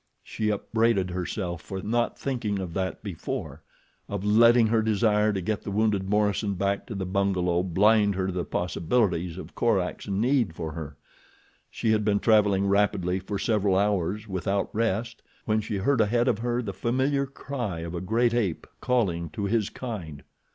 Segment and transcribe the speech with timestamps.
[0.23, 5.69] She upbraided herself for not thinking of that before—of letting her desire to get the
[5.69, 10.71] wounded Morison back to the bungalow blind her to the possibilities of Korak's need for
[10.71, 10.97] her.
[11.69, 16.39] She had been traveling rapidly for several hours without rest when she heard ahead of
[16.39, 20.23] her the familiar cry of a great ape calling to his kind.